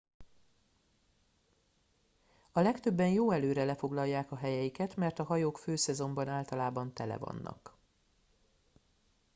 [2.51, 7.77] a legtöbben jó előre lefoglalják a helyeiket mert a hajók főszezonban általában tele vannak